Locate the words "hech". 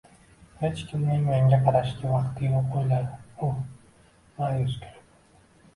0.61-0.79